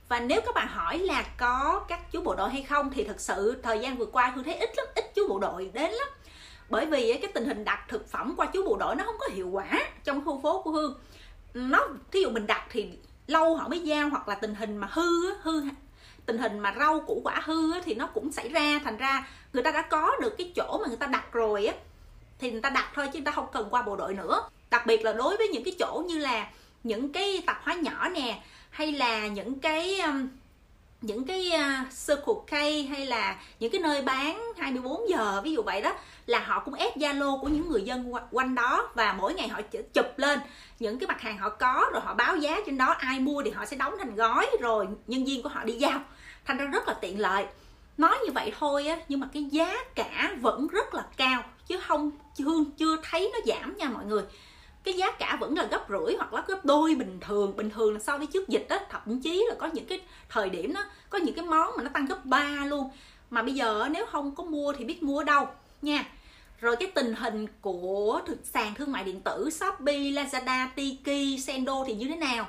Và 0.10 0.20
nếu 0.20 0.42
các 0.42 0.56
bạn 0.56 0.68
hỏi 0.68 0.98
là 0.98 1.24
có 1.38 1.86
các 1.88 2.12
chú 2.12 2.22
bộ 2.22 2.36
đội 2.36 2.50
hay 2.50 2.64
không, 2.64 2.90
thì 2.94 3.04
thật 3.04 3.20
sự 3.20 3.58
thời 3.64 3.80
gian 3.80 3.98
vừa 3.98 4.06
qua 4.06 4.32
hương 4.36 4.44
thấy 4.44 4.56
ít 4.56 4.70
lắm, 4.78 4.86
ít 4.96 5.12
chú 5.16 5.28
bộ 5.30 5.40
đội 5.40 5.72
đến 5.74 5.92
lắm. 5.92 6.08
Bởi 6.70 6.86
vì 6.86 7.18
cái 7.22 7.32
tình 7.34 7.46
hình 7.46 7.64
đặt 7.64 7.86
thực 7.88 8.10
phẩm 8.10 8.34
qua 8.38 8.46
chú 8.46 8.66
bộ 8.66 8.78
đội 8.80 8.96
nó 8.96 9.04
không 9.04 9.18
có 9.20 9.30
hiệu 9.34 9.50
quả 9.50 9.70
trong 10.04 10.26
khu 10.26 10.42
phố 10.42 10.62
của 10.62 10.72
hương. 10.72 11.00
Nó, 11.54 11.88
thí 12.12 12.22
dụ 12.22 12.30
mình 12.30 12.48
đặt 12.48 12.68
thì 12.70 12.90
lâu 13.28 13.56
họ 13.56 13.68
mới 13.68 13.80
giao, 13.80 14.10
hoặc 14.10 14.28
là 14.28 14.36
tình 14.36 14.56
hình 14.56 14.78
mà 14.78 14.88
hư 14.92 15.34
hư, 15.42 15.62
tình 16.26 16.38
hình 16.38 16.60
mà 16.60 16.76
rau 16.80 17.00
củ 17.00 17.22
quả 17.24 17.42
hư 17.46 17.82
thì 17.82 17.96
nó 17.96 18.08
cũng 18.08 18.32
xảy 18.32 18.50
ra. 18.50 18.80
Thành 18.84 18.98
ra 18.98 19.28
người 19.54 19.64
ta 19.64 19.72
đã 19.72 19.82
có 19.82 20.12
được 20.22 20.36
cái 20.38 20.52
chỗ 20.56 20.78
mà 20.82 20.88
người 20.88 20.98
ta 20.98 21.08
đặt 21.08 21.34
rồi 21.34 21.66
á, 21.66 21.76
thì 22.40 22.52
người 22.52 22.62
ta 22.62 22.70
đặt 22.70 22.92
thôi 22.96 23.08
chứ 23.08 23.20
người 23.20 23.26
ta 23.26 23.32
không 23.32 23.48
cần 23.54 23.68
qua 23.70 23.82
bộ 23.82 23.96
đội 23.96 24.14
nữa. 24.14 24.50
Đặc 24.70 24.86
biệt 24.86 25.04
là 25.04 25.14
đối 25.14 25.38
với 25.38 25.48
những 25.48 25.64
cái 25.64 25.76
chỗ 25.80 26.04
như 26.08 26.18
là 26.18 26.48
những 26.84 27.12
cái 27.12 27.44
tạp 27.46 27.64
hóa 27.64 27.74
nhỏ 27.74 28.10
nè 28.10 28.42
hay 28.70 28.92
là 28.92 29.28
những 29.28 29.60
cái 29.60 30.00
um, 30.00 30.28
những 31.02 31.26
cái 31.26 31.52
uh, 31.54 31.88
circle 32.08 32.34
K 32.48 32.52
hay 32.90 33.06
là 33.06 33.40
những 33.60 33.72
cái 33.72 33.82
nơi 33.82 34.02
bán 34.02 34.54
24 34.58 35.10
giờ 35.10 35.42
ví 35.44 35.54
dụ 35.54 35.62
vậy 35.62 35.82
đó 35.82 35.94
là 36.26 36.40
họ 36.40 36.60
cũng 36.60 36.74
ép 36.74 36.98
Zalo 36.98 37.40
của 37.40 37.48
những 37.48 37.70
người 37.70 37.82
dân 37.82 38.14
quanh 38.32 38.56
đó 38.56 38.90
và 38.96 39.14
mỗi 39.14 39.34
ngày 39.34 39.48
họ 39.48 39.62
chụp 39.94 40.06
lên 40.18 40.40
những 40.80 41.00
cái 41.00 41.08
mặt 41.08 41.22
hàng 41.22 41.38
họ 41.38 41.50
có 41.50 41.90
rồi 41.94 42.02
họ 42.02 42.14
báo 42.14 42.38
giá 42.38 42.58
trên 42.66 42.78
đó 42.78 42.86
ai 42.86 43.20
mua 43.20 43.44
thì 43.44 43.52
họ 43.52 43.66
sẽ 43.66 43.78
đóng 43.78 43.94
thành 44.00 44.16
gói 44.16 44.48
rồi 44.62 44.88
nhân 45.08 45.26
viên 45.26 45.44
của 45.44 45.50
họ 45.50 45.64
đi 45.64 45.74
giao. 45.74 46.00
Thành 46.46 46.58
ra 46.58 46.66
rất 46.66 46.88
là 46.88 46.94
tiện 46.94 47.20
lợi. 47.20 47.46
Nói 47.98 48.18
như 48.26 48.32
vậy 48.32 48.54
thôi 48.60 48.88
á 48.88 48.98
nhưng 49.08 49.20
mà 49.20 49.28
cái 49.34 49.44
giá 49.44 49.78
cả 49.96 50.32
vẫn 50.42 50.68
rất 50.68 50.94
là 50.94 51.06
cao 51.18 51.44
chứ 51.68 51.80
không 51.88 52.12
chưa 52.36 52.64
chưa 52.78 52.98
thấy 53.04 53.32
nó 53.34 53.40
giảm 53.46 53.78
nha 53.78 53.90
mọi 53.90 54.06
người 54.06 54.24
cái 54.84 54.94
giá 54.94 55.12
cả 55.12 55.38
vẫn 55.40 55.58
là 55.58 55.64
gấp 55.64 55.86
rưỡi 55.90 56.16
hoặc 56.16 56.34
là 56.34 56.44
gấp 56.48 56.66
đôi 56.66 56.96
bình 56.96 57.18
thường 57.22 57.56
bình 57.56 57.70
thường 57.70 57.94
là 57.94 58.00
so 58.00 58.18
với 58.18 58.28
trước 58.28 58.48
dịch 58.48 58.66
á. 58.70 58.80
Thậm 58.90 59.22
chí 59.22 59.46
là 59.50 59.56
có 59.60 59.70
những 59.74 59.86
cái 59.86 60.02
thời 60.30 60.50
điểm 60.50 60.74
đó 60.74 60.84
có 61.10 61.18
những 61.18 61.36
cái 61.36 61.46
món 61.46 61.74
mà 61.78 61.84
nó 61.84 61.90
tăng 61.94 62.06
gấp 62.06 62.26
3 62.26 62.66
luôn. 62.66 62.90
Mà 63.30 63.42
bây 63.44 63.54
giờ 63.54 63.88
nếu 63.92 64.06
không 64.06 64.36
có 64.36 64.44
mua 64.44 64.74
thì 64.74 64.86
biết 64.86 65.04
mua 65.04 65.18
ở 65.18 65.24
đâu 65.24 65.48
nha. 65.82 66.06
Rồi 66.62 66.76
cái 66.76 66.92
tình 66.96 67.16
hình 67.16 67.48
của 67.62 68.22
thực 68.26 68.38
sàn 68.44 68.76
thương 68.76 68.92
mại 68.92 69.04
điện 69.04 69.22
tử 69.22 69.50
Shopee, 69.50 70.12
Lazada, 70.12 70.68
Tiki, 70.76 71.40
Sendo 71.40 71.84
thì 71.88 71.94
như 71.96 72.08
thế 72.08 72.16
nào? 72.16 72.48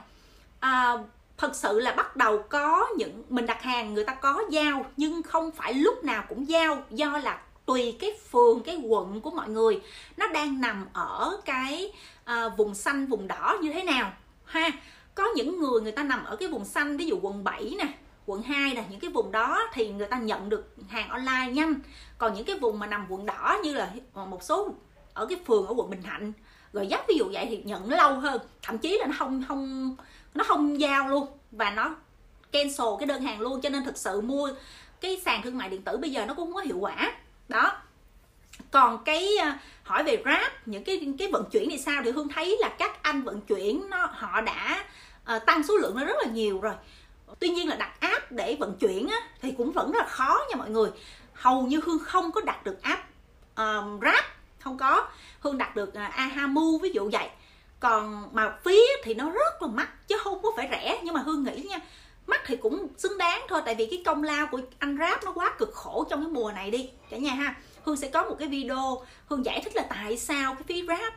À, 0.61 0.93
thật 1.37 1.57
sự 1.57 1.81
là 1.81 1.93
bắt 1.93 2.17
đầu 2.17 2.43
có 2.49 2.89
những 2.97 3.23
mình 3.29 3.47
đặt 3.47 3.63
hàng 3.63 3.95
người 3.95 4.05
ta 4.05 4.15
có 4.15 4.43
giao 4.51 4.87
nhưng 4.97 5.23
không 5.23 5.51
phải 5.51 5.75
lúc 5.75 6.05
nào 6.05 6.25
cũng 6.29 6.49
giao 6.49 6.83
do 6.91 7.19
là 7.19 7.41
tùy 7.67 7.97
cái 8.01 8.11
phường 8.31 8.63
cái 8.63 8.77
quận 8.77 9.21
của 9.21 9.31
mọi 9.31 9.49
người. 9.49 9.81
Nó 10.17 10.29
đang 10.29 10.61
nằm 10.61 10.87
ở 10.93 11.41
cái 11.45 11.93
à, 12.25 12.49
vùng 12.49 12.75
xanh 12.75 13.07
vùng 13.07 13.29
đỏ 13.29 13.59
như 13.63 13.73
thế 13.73 13.83
nào 13.83 14.13
ha? 14.45 14.71
Có 15.15 15.25
những 15.37 15.61
người 15.61 15.81
người 15.81 15.93
ta 15.93 16.03
nằm 16.03 16.25
ở 16.25 16.37
cái 16.37 16.49
vùng 16.49 16.65
xanh 16.65 16.97
ví 16.97 17.07
dụ 17.07 17.19
quận 17.23 17.45
7 17.45 17.75
nè 17.79 17.87
quận 18.27 18.43
2 18.43 18.75
nè 18.75 18.85
những 18.91 19.01
cái 19.01 19.11
vùng 19.11 19.33
đó 19.33 19.59
thì 19.73 19.93
người 19.93 20.07
ta 20.07 20.19
nhận 20.19 20.49
được 20.49 20.75
hàng 20.89 21.09
online 21.09 21.51
nhanh. 21.53 21.75
Còn 22.19 22.35
những 22.35 22.45
cái 22.45 22.59
vùng 22.59 22.79
mà 22.79 22.87
nằm 22.87 23.07
quận 23.09 23.27
đỏ 23.27 23.59
như 23.65 23.75
là 23.75 23.93
ờ, 24.15 24.25
một 24.25 24.43
số 24.43 24.75
ở 25.15 25.27
cái 25.27 25.39
phường 25.47 25.67
ở 25.67 25.75
quận 25.77 25.91
Bình 25.91 26.03
Thạnh 26.03 26.33
rồi 26.73 26.87
dắt 26.87 27.05
ví 27.09 27.15
dụ 27.19 27.25
vậy 27.33 27.47
thì 27.49 27.63
nhận 27.65 27.91
lâu 27.91 28.15
hơn. 28.15 28.41
Thậm 28.63 28.79
chí 28.79 28.99
là 28.99 29.07
nó 29.07 29.15
không 29.19 29.45
không 29.49 29.97
nó 30.35 30.45
không 30.45 30.81
giao 30.81 31.09
luôn 31.09 31.27
và 31.51 31.71
nó 31.71 31.97
cancel 32.53 32.87
cái 32.99 33.07
đơn 33.07 33.23
hàng 33.23 33.41
luôn. 33.41 33.61
Cho 33.61 33.69
nên 33.69 33.85
thực 33.85 33.97
sự 33.97 34.21
mua 34.21 34.51
cái 35.01 35.21
sàn 35.25 35.43
thương 35.43 35.59
mại 35.59 35.69
điện 35.69 35.83
tử 35.83 35.97
bây 35.97 36.11
giờ 36.11 36.27
nó 36.27 36.35
cũng 36.35 36.47
không 36.47 36.55
có 36.55 36.61
hiệu 36.61 36.79
quả 36.79 37.13
đó. 37.53 37.73
Còn 38.71 39.05
cái 39.05 39.37
ờ, 39.37 39.53
hỏi 39.83 40.05
về 40.05 40.23
grab 40.25 40.53
những 40.67 40.85
cái 40.85 41.15
cái 41.19 41.29
vận 41.33 41.45
chuyển 41.51 41.71
thì 41.71 41.79
sao? 41.79 42.03
Thì 42.05 42.11
hương 42.11 42.29
thấy 42.29 42.57
là 42.61 42.69
các 42.79 43.03
anh 43.03 43.23
vận 43.23 43.41
chuyển 43.41 43.91
nó 43.91 44.09
họ 44.13 44.41
đã 44.41 44.85
uh, 45.37 45.47
tăng 45.47 45.63
số 45.63 45.77
lượng 45.77 45.97
nó 45.97 46.05
rất 46.05 46.17
là 46.23 46.31
nhiều 46.33 46.61
rồi. 46.61 46.75
Tuy 47.41 47.49
nhiên 47.49 47.69
là 47.69 47.77
đặt 47.77 48.01
app 48.01 48.33
để 48.33 48.57
vận 48.61 48.77
chuyển 48.79 49.09
á, 49.09 49.17
thì 49.43 49.55
cũng 49.59 49.73
vẫn 49.73 49.93
rất 49.93 49.99
là 49.99 50.09
khó 50.09 50.39
nha 50.51 50.57
mọi 50.57 50.71
người. 50.71 50.91
Hầu 51.33 51.63
như 51.63 51.81
hương 51.85 51.99
không 51.99 52.33
có 52.33 52.41
đặt 52.41 52.65
được 52.65 52.83
app 52.83 53.03
um, 53.57 54.01
grab 54.01 54.25
không 54.59 54.79
có. 54.79 55.09
Hương 55.41 55.59
đặt 55.59 55.77
được 55.77 55.89
uh, 55.89 56.13
ahamu 56.15 56.79
ví 56.79 56.91
dụ 56.91 57.11
vậy. 57.13 57.29
Còn 57.81 58.29
mà 58.33 58.57
phí 58.65 58.81
thì 59.05 59.15
nó 59.15 59.31
rất 59.31 59.63
là 59.63 59.69
mắc 59.69 60.09
chứ 60.09 60.17
không 60.25 60.43
có 60.43 60.53
phải 60.57 60.69
rẻ. 60.71 61.01
Nhưng 61.05 61.15
mà 61.15 61.21
hương 61.21 61.45
nghĩ 61.45 61.63
nha 61.63 61.79
mắc 62.27 62.41
thì 62.47 62.57
cũng 62.57 62.89
xứng 62.97 63.19
đáng 63.19 63.41
thôi 63.49 63.63
tại 63.65 63.75
vì 63.75 63.87
cái 63.87 64.03
công 64.07 64.23
lao 64.23 64.47
của 64.47 64.61
anh 64.79 64.97
rap 64.99 65.25
nó 65.25 65.33
quá 65.33 65.55
cực 65.59 65.75
khổ 65.75 66.07
trong 66.11 66.25
cái 66.25 66.31
mùa 66.31 66.53
này 66.53 66.71
đi 66.71 66.91
cả 67.11 67.17
nhà 67.17 67.35
ha. 67.35 67.55
Hương 67.85 67.97
sẽ 67.97 68.09
có 68.09 68.25
một 68.25 68.37
cái 68.39 68.49
video 68.49 69.05
hương 69.27 69.45
giải 69.45 69.61
thích 69.65 69.77
là 69.77 69.83
tại 69.89 70.19
sao 70.19 70.55
cái 70.55 70.63
phí 70.67 70.87
rap 70.87 71.15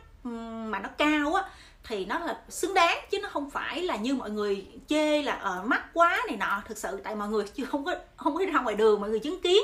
mà 0.70 0.78
nó 0.78 0.88
cao 0.98 1.34
á 1.34 1.42
thì 1.88 2.04
nó 2.04 2.18
là 2.18 2.40
xứng 2.48 2.74
đáng 2.74 2.98
chứ 3.10 3.18
nó 3.22 3.28
không 3.28 3.50
phải 3.50 3.82
là 3.82 3.96
như 3.96 4.14
mọi 4.14 4.30
người 4.30 4.66
chê 4.88 5.22
là 5.22 5.32
ở 5.32 5.60
uh, 5.60 5.66
mắc 5.66 5.84
quá 5.92 6.22
này 6.28 6.36
nọ. 6.36 6.62
Thực 6.68 6.78
sự 6.78 7.00
tại 7.04 7.16
mọi 7.16 7.28
người 7.28 7.44
chưa 7.54 7.64
không 7.64 7.84
có 7.84 7.94
không 8.16 8.34
có 8.34 8.44
ra 8.52 8.60
ngoài 8.60 8.76
đường 8.76 9.00
mọi 9.00 9.10
người 9.10 9.20
chứng 9.20 9.40
kiến. 9.40 9.62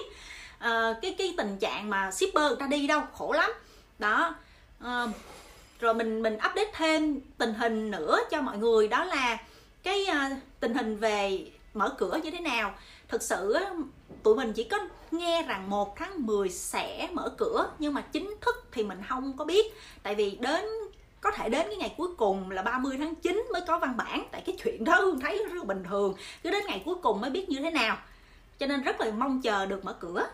Uh, 0.57 0.97
cái 1.03 1.15
cái 1.19 1.35
tình 1.37 1.59
trạng 1.59 1.91
mà 1.91 2.11
shipper 2.11 2.49
người 2.49 2.57
ta 2.61 2.67
đi 2.67 2.87
đâu 2.87 3.03
khổ 3.13 3.33
lắm. 3.33 3.51
Đó 3.99 4.35
uh, 4.85 5.11
rồi 5.81 5.95
mình 5.95 6.23
mình 6.23 6.35
update 6.35 6.71
thêm 6.75 7.21
tình 7.39 7.55
hình 7.55 7.91
nữa 7.91 8.19
cho 8.31 8.41
mọi 8.41 8.59
người 8.59 8.89
đó 8.89 9.05
là 9.05 9.39
cái 9.83 10.07
uh, 10.11 10.39
tình 10.61 10.75
hình 10.75 10.97
về 10.97 11.47
mở 11.75 11.95
cửa 11.99 12.21
như 12.23 12.31
thế 12.31 12.41
nào? 12.41 12.75
Thực 13.09 13.23
sự 13.23 13.57
tụi 14.23 14.37
mình 14.37 14.53
chỉ 14.53 14.65
có 14.65 14.79
nghe 15.11 15.43
rằng 15.43 15.71
1 15.71 15.97
tháng 15.97 16.27
10 16.27 16.49
sẽ 16.49 17.09
mở 17.13 17.35
cửa 17.39 17.71
nhưng 17.79 17.95
mà 17.95 18.01
chính 18.01 18.35
thức 18.41 18.67
thì 18.73 18.85
mình 18.85 18.99
không 19.09 19.37
có 19.37 19.45
biết. 19.45 19.67
Tại 20.03 20.15
vì 20.15 20.39
đến 20.41 20.65
có 21.21 21.31
thể 21.31 21.49
đến 21.49 21.67
cái 21.67 21.77
ngày 21.77 21.95
cuối 21.97 22.09
cùng 22.17 22.51
là 22.51 22.63
30 22.63 22.97
tháng 22.99 23.15
9 23.15 23.47
mới 23.53 23.63
có 23.67 23.79
văn 23.79 23.97
bản. 23.97 24.25
Tại 24.31 24.43
cái 24.47 24.57
chuyện 24.65 24.85
đó 24.85 24.97
Hương 25.01 25.21
thấy 25.21 25.39
rất 25.39 25.55
là 25.55 25.65
bình 25.65 25.85
thường 25.89 26.15
cứ 26.43 26.51
đến 26.51 26.65
ngày 26.67 26.83
cuối 26.85 26.95
cùng 27.03 27.21
mới 27.21 27.31
biết 27.31 27.49
như 27.49 27.61
thế 27.61 27.71
nào. 27.71 27.99
Cho 28.59 28.67
nên 28.67 28.83
rất 28.83 29.01
là 29.01 29.11
mong 29.11 29.43
chờ 29.43 29.67
được 29.67 29.85
mở 29.85 29.93
cửa. 29.93 30.27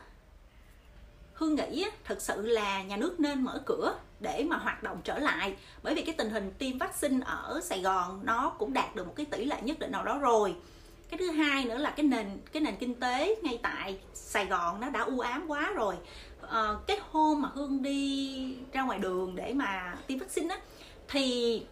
Hương 1.39 1.55
nghĩ 1.55 1.87
thực 2.05 2.23
sự 2.23 2.47
là 2.47 2.83
nhà 2.83 2.97
nước 2.97 3.21
nên 3.21 3.45
mở 3.45 3.63
cửa 3.67 3.95
để 4.21 4.45
mà 4.49 4.57
hoạt 4.57 4.83
động 4.83 5.01
trở 5.05 5.19
lại. 5.19 5.57
Bởi 5.83 5.95
vì 5.95 6.03
cái 6.03 6.15
tình 6.19 6.31
hình 6.31 6.53
tiêm 6.59 6.79
vaccine 6.79 7.25
ở 7.27 7.61
Sài 7.65 7.83
Gòn 7.83 8.21
nó 8.25 8.53
cũng 8.59 8.73
đạt 8.73 8.97
được 8.97 9.07
một 9.07 9.13
cái 9.17 9.27
tỷ 9.27 9.45
lệ 9.45 9.57
nhất 9.63 9.79
định 9.79 9.93
nào 9.93 10.05
đó 10.05 10.19
rồi. 10.19 10.57
Cái 11.11 11.19
thứ 11.19 11.31
hai 11.31 11.65
nữa 11.65 11.79
là 11.79 11.91
cái 11.91 12.07
nền 12.07 12.27
cái 12.53 12.63
nền 12.63 12.77
kinh 12.77 12.95
tế 12.95 13.37
ngay 13.43 13.59
tại 13.63 13.99
Sài 14.15 14.47
Gòn 14.47 14.81
nó 14.81 14.91
đã 14.91 15.01
u 15.01 15.21
ám 15.21 15.45
quá 15.49 15.73
rồi. 15.75 15.95
À, 16.51 16.69
cái 16.87 16.99
hôm 17.11 17.43
mà 17.43 17.49
Hương 17.55 17.83
đi 17.83 18.57
ra 18.73 18.83
ngoài 18.83 18.99
đường 18.99 19.37
để 19.37 19.55
mà 19.55 19.97
tiêm 20.07 20.19
vaccine 20.19 20.55
á 20.55 20.61
thì 21.09 21.63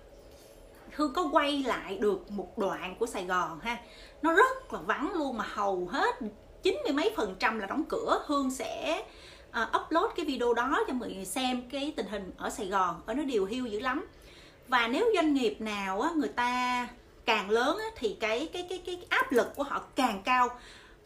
Hương 0.93 1.13
có 1.13 1.29
quay 1.33 1.63
lại 1.67 1.99
được 1.99 2.31
một 2.31 2.59
đoạn 2.59 2.97
của 2.99 3.07
Sài 3.07 3.25
Gòn 3.25 3.61
ha. 3.61 3.77
Nó 4.23 4.33
rất 4.33 4.73
là 4.73 4.81
vắng 4.81 5.13
luôn 5.15 5.37
mà 5.37 5.45
hầu 5.49 5.89
hết 5.93 6.17
chín 6.63 6.77
mươi 6.85 6.93
mấy 6.93 7.13
phần 7.17 7.37
trăm 7.39 7.59
là 7.59 7.67
đóng 7.67 7.85
cửa. 7.89 8.25
Hương 8.27 8.51
sẽ 8.51 9.05
uh, 9.63 9.69
upload 9.77 10.11
cái 10.17 10.27
video 10.27 10.55
đó 10.55 10.81
cho 10.87 10.93
mọi 10.93 11.13
người 11.13 11.25
xem 11.25 11.63
cái 11.71 11.93
tình 11.97 12.07
hình 12.07 12.33
ở 12.37 12.51
Sài 12.51 12.67
Gòn 12.67 13.01
ở 13.07 13.15
nó 13.15 13.23
điều 13.23 13.47
hưu 13.47 13.67
dữ 13.67 13.81
lắm. 13.81 14.07
Và 14.69 14.89
nếu 14.89 15.11
doanh 15.15 15.35
nghiệp 15.35 15.61
nào 15.61 16.01
á, 16.01 16.11
người 16.17 16.29
ta 16.29 16.89
càng 17.25 17.51
lớn 17.51 17.79
á, 17.79 17.87
thì 17.97 18.17
cái 18.21 18.49
cái 18.53 18.67
cái 18.69 18.83
cái 18.87 19.07
áp 19.09 19.33
lực 19.33 19.47
của 19.57 19.63
họ 19.63 19.83
càng 19.97 20.23
cao. 20.25 20.49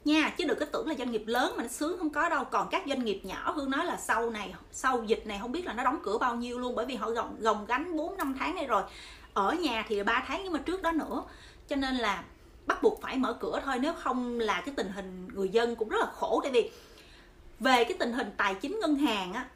Nha 0.05 0.35
chứ 0.39 0.45
đừng 0.45 0.59
có 0.59 0.67
tưởng 0.67 0.89
là 0.89 0.95
doanh 0.99 1.11
nghiệp 1.11 1.23
lớn 1.27 1.55
mà 1.57 1.63
nó 1.63 1.69
sướng 1.69 1.99
không 1.99 2.11
có 2.11 2.29
đâu. 2.29 2.45
Còn 2.45 2.69
các 2.71 2.83
doanh 2.87 3.05
nghiệp 3.05 3.21
nhỏ 3.25 3.53
hương 3.53 3.71
nói 3.71 3.87
là 3.87 3.97
sau 3.97 4.31
này 4.31 4.55
sau 4.73 5.05
dịch 5.05 5.27
này 5.27 5.39
không 5.41 5.53
biết 5.53 5.67
là 5.67 5.73
nó 5.73 5.85
đóng 5.85 5.99
cửa 6.03 6.19
bao 6.19 6.37
nhiêu 6.37 6.59
luôn 6.59 6.75
bởi 6.75 6.87
vì 6.87 6.95
họ 6.95 7.11
gồng 7.11 7.37
gồng 7.41 7.67
gánh 7.67 7.97
4 7.97 8.17
năm 8.17 8.37
tháng 8.39 8.55
này 8.55 8.67
rồi. 8.67 8.83
Ở 9.35 9.53
nhà 9.53 9.85
thì 9.89 10.03
ba 10.03 10.25
tháng 10.27 10.41
nhưng 10.45 10.53
mà 10.53 10.59
trước 10.59 10.83
đó 10.83 10.93
nữa. 10.93 11.23
Cho 11.69 11.77
nên 11.77 11.97
là 11.97 12.25
bắt 12.67 12.83
buộc 12.83 13.03
phải 13.03 13.17
mở 13.17 13.33
cửa 13.41 13.61
thôi 13.65 13.79
nếu 13.81 13.93
không 13.93 14.41
là 14.41 14.63
cái 14.67 14.75
tình 14.77 14.89
hình 14.89 15.29
người 15.35 15.49
dân 15.49 15.77
cũng 15.77 15.89
rất 15.89 15.99
là 16.01 16.07
khổ. 16.15 16.41
Tại 16.43 16.53
vì 16.53 16.71
về 17.61 17.85
cái 17.85 17.97
tình 17.99 18.13
hình 18.13 18.31
tài 18.37 18.55
chính 18.55 18.79
ngân 18.81 18.97
hàng 18.99 19.33
á 19.33 19.47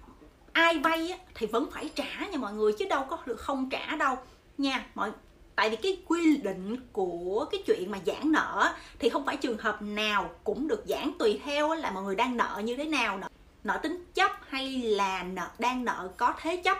ai 0.53 0.79
vay 0.79 1.11
á, 1.11 1.19
thì 1.35 1.47
vẫn 1.47 1.69
phải 1.73 1.91
trả 1.95 2.27
nha 2.31 2.39
mọi 2.39 2.53
người 2.53 2.73
chứ 2.79 2.87
đâu 2.91 3.07
có 3.11 3.19
được 3.27 3.41
không 3.41 3.71
trả 3.71 3.97
đâu. 3.97 4.19
Nha 4.59 4.87
mọi 4.95 5.11
tại 5.57 5.71
vì 5.71 5.77
cái 5.77 6.03
quy 6.07 6.37
định 6.37 6.77
của 6.93 7.47
cái 7.53 7.63
chuyện 7.67 7.91
mà 7.91 7.99
giãn 8.07 8.33
nợ 8.33 8.75
thì 8.99 9.09
không 9.09 9.27
phải 9.27 9.37
trường 9.37 9.59
hợp 9.59 9.83
nào 9.83 10.31
cũng 10.45 10.69
được 10.69 10.85
giãn 10.87 11.13
tùy 11.19 11.41
theo 11.45 11.75
là 11.75 11.91
mọi 11.91 12.03
người 12.03 12.17
đang 12.17 12.37
nợ 12.37 12.63
như 12.65 12.77
thế 12.77 12.85
nào 12.85 13.19
nợ, 13.19 13.29
nợ 13.65 13.81
tính 13.83 14.05
chấp 14.15 14.31
hay 14.49 14.83
là 14.83 15.23
nợ 15.23 15.49
đang 15.59 15.85
nợ 15.85 16.11
có 16.17 16.35
thế 16.41 16.57
chấp. 16.57 16.79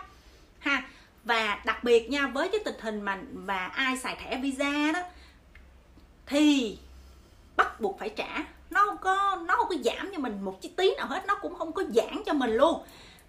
Ha 0.59 0.89
và 1.23 1.61
đặc 1.65 1.83
biệt 1.83 2.09
nha 2.09 2.27
với 2.27 2.49
cái 2.49 2.61
tình 2.65 2.79
hình 2.79 3.01
mà 3.01 3.19
và 3.33 3.65
ai 3.67 3.97
xài 3.97 4.15
thẻ 4.15 4.37
visa 4.37 4.91
đó 4.91 4.99
thì 6.25 6.77
bắt 7.57 7.81
buộc 7.81 7.99
phải 7.99 8.09
trả 8.09 8.43
nó 8.75 8.85
không 8.85 8.97
có, 8.97 9.37
nó 9.45 9.55
không 9.55 9.69
có 9.69 9.75
giảm 9.83 10.11
cho 10.11 10.19
mình 10.19 10.41
một 10.41 10.61
chi 10.61 10.69
tí 10.69 10.95
nào 10.95 11.07
hết, 11.07 11.23
nó 11.27 11.35
cũng 11.41 11.55
không 11.55 11.71
có 11.71 11.83
giảm 11.89 12.23
cho 12.25 12.33
mình 12.33 12.51
luôn. 12.55 12.83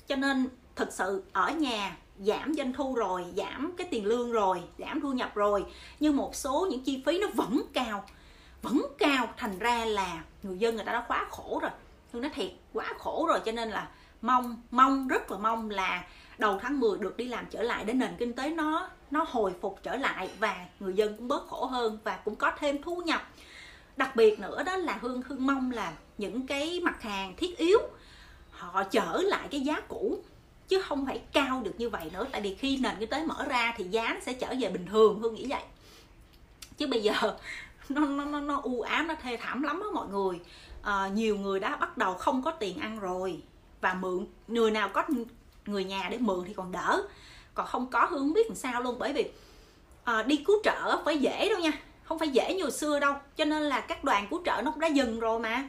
Cho 0.07 0.17
nên 0.17 0.49
thực 0.77 0.93
sự 0.93 1.23
ở 1.33 1.51
nhà 1.51 1.97
giảm 2.19 2.55
doanh 2.55 2.73
thu 2.73 2.95
rồi, 2.95 3.25
giảm 3.37 3.73
cái 3.77 3.87
tiền 3.91 4.07
lương 4.07 4.33
rồi, 4.33 4.63
giảm 4.79 5.01
thu 5.01 5.13
nhập 5.13 5.35
rồi, 5.35 5.65
nhưng 6.01 6.17
một 6.17 6.35
số 6.35 6.67
những 6.71 6.85
chi 6.85 7.03
phí 7.07 7.19
nó 7.19 7.27
vẫn 7.35 7.63
cao 7.73 8.05
vẫn 8.63 8.83
cao. 8.99 9.29
Thành 9.37 9.59
ra 9.59 9.85
là 9.85 10.23
người 10.43 10.59
dân 10.59 10.77
người 10.77 10.85
ta 10.85 10.93
đã 10.93 11.05
quá 11.09 11.27
khổ 11.31 11.59
rồi. 11.63 11.71
Tôi 12.13 12.23
nói 12.23 12.31
thiệt, 12.35 12.51
quá 12.73 12.95
khổ 12.99 13.27
rồi. 13.29 13.41
Cho 13.45 13.53
nên 13.53 13.71
là 13.71 13.89
mong 14.23 14.63
mong, 14.71 15.09
rất 15.09 15.31
là 15.31 15.39
mong 15.39 15.71
là 15.71 16.05
đầu 16.39 16.59
tháng 16.63 16.81
10 16.81 16.99
được 16.99 17.17
đi 17.17 17.25
làm 17.25 17.47
trở 17.51 17.63
lại 17.63 17.85
để 17.85 17.93
nền 17.95 18.17
kinh 18.19 18.33
tế 18.33 18.51
nó 18.51 18.89
nó 19.11 19.27
hồi 19.29 19.53
phục 19.61 19.79
trở 19.83 19.97
lại 19.97 20.31
và 20.39 20.67
người 20.81 20.95
dân 20.95 21.17
cũng 21.17 21.29
bớt 21.29 21.49
khổ 21.49 21.67
hơn 21.67 21.99
và 22.05 22.19
cũng 22.25 22.37
có 22.37 22.53
thêm 22.59 22.83
thu 22.83 22.97
nhập 22.97 23.23
đặc 23.97 24.17
biệt 24.17 24.41
nữa 24.41 24.63
đó 24.63 24.77
là 24.77 24.99
hương 25.01 25.23
hương 25.23 25.47
mong 25.47 25.71
là 25.71 25.93
những 26.19 26.47
cái 26.47 26.81
mặt 26.83 27.03
hàng 27.03 27.37
thiết 27.37 27.59
yếu 27.59 27.79
họ 28.51 28.85
trở 28.85 29.23
lại 29.23 29.49
cái 29.51 29.61
giá 29.61 29.81
cũ 29.89 30.23
chứ 30.69 30.83
không 30.83 31.07
phải 31.07 31.21
cao 31.33 31.63
được 31.65 31.75
như 31.79 31.89
vậy 31.89 32.11
nữa. 32.13 32.27
Tại 32.33 32.41
vì 32.41 32.55
khi 32.55 32.77
nền 32.77 32.95
kinh 32.99 33.11
tế 33.11 33.25
mở 33.25 33.45
ra 33.49 33.75
thì 33.77 33.85
giá 33.85 34.15
nó 34.15 34.21
sẽ 34.21 34.33
trở 34.33 34.55
về 34.61 34.69
bình 34.69 34.87
thường 34.87 35.21
hương 35.21 35.35
nghĩ 35.35 35.47
vậy. 35.49 35.63
Chứ 36.77 36.87
bây 36.87 37.03
giờ 37.03 37.13
nó 37.89 38.07
nó 38.07 38.25
nó, 38.25 38.41
nó 38.41 38.61
u 38.63 38.81
ám 38.81 39.09
nó 39.09 39.15
thê 39.23 39.37
thảm 39.37 39.63
lắm 39.63 39.81
đó 39.83 39.91
mọi 39.95 40.09
người. 40.09 40.41
À, 40.83 41.09
nhiều 41.09 41.37
người 41.37 41.61
đã 41.61 41.77
bắt 41.77 41.97
đầu 41.97 42.15
không 42.15 42.43
có 42.43 42.51
tiền 42.51 42.79
ăn 42.79 42.99
rồi 42.99 43.43
và 43.81 43.95
mượn 43.95 44.27
người 44.49 44.71
nào 44.71 44.89
có 44.89 45.03
người 45.67 45.85
nhà 45.85 46.09
để 46.11 46.19
mượn 46.19 46.45
thì 46.47 46.55
còn 46.55 46.73
đỡ. 46.73 47.03
Còn 47.55 47.67
không 47.67 47.87
có 47.87 48.07
hương 48.11 48.33
biết 48.33 48.47
làm 48.47 48.57
sao 48.57 48.83
luôn 48.83 48.97
bởi 48.99 49.13
vì 49.13 49.31
à, 50.05 50.23
đi 50.23 50.37
cứu 50.37 50.57
trợ 50.65 51.03
phải 51.05 51.19
dễ 51.19 51.49
đâu 51.49 51.59
nha 51.59 51.73
không 52.07 52.19
phải 52.19 52.29
dễ 52.29 52.55
như 52.55 52.63
hồi 52.63 52.73
xưa 52.73 53.01
đâu 53.01 53.15
cho 53.37 53.45
nên 53.45 53.63
là 53.63 53.81
các 53.81 54.05
đoàn 54.05 54.27
cứu 54.31 54.43
trợ 54.45 54.63
nó 54.65 54.71
cũng 54.71 54.81
đã 54.81 54.89
dừng 54.89 55.21
rồi 55.21 55.39
mà. 55.39 55.69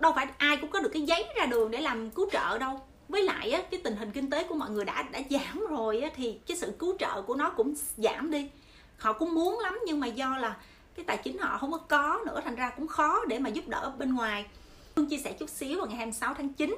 Đâu 0.00 0.12
phải 0.16 0.26
ai 0.38 0.56
cũng 0.56 0.70
có 0.70 0.80
được 0.80 0.90
cái 0.92 1.02
giấy 1.02 1.24
ra 1.36 1.46
đường 1.46 1.70
để 1.70 1.80
làm 1.80 2.10
cứu 2.10 2.28
trợ 2.32 2.58
đâu. 2.58 2.80
Với 3.08 3.22
lại 3.22 3.50
á, 3.50 3.62
cái 3.70 3.80
tình 3.84 3.96
hình 3.96 4.10
kinh 4.10 4.30
tế 4.30 4.44
của 4.44 4.54
mọi 4.54 4.70
người 4.70 4.84
đã 4.84 5.02
đã 5.02 5.20
giảm 5.30 5.66
rồi 5.70 6.00
á, 6.00 6.10
thì 6.16 6.38
cái 6.46 6.56
sự 6.56 6.72
cứu 6.78 6.96
trợ 6.98 7.22
của 7.22 7.34
nó 7.34 7.50
cũng 7.50 7.74
giảm 7.96 8.30
đi. 8.30 8.50
Họ 8.98 9.12
cũng 9.12 9.34
muốn 9.34 9.58
lắm 9.58 9.78
nhưng 9.86 10.00
mà 10.00 10.06
do 10.06 10.36
là 10.38 10.56
cái 10.94 11.04
tài 11.04 11.16
chính 11.16 11.38
họ 11.38 11.58
không 11.58 11.72
có 11.72 11.78
có 11.78 12.20
nữa 12.26 12.40
thành 12.44 12.54
ra 12.54 12.70
cũng 12.76 12.86
khó 12.86 13.24
để 13.28 13.38
mà 13.38 13.50
giúp 13.50 13.68
đỡ 13.68 13.92
bên 13.98 14.14
ngoài. 14.14 14.46
Hương 14.96 15.06
chia 15.06 15.18
sẻ 15.18 15.32
chút 15.32 15.50
xíu 15.50 15.78
vào 15.78 15.86
ngày 15.86 15.96
26 15.96 16.34
tháng 16.34 16.52
9 16.52 16.76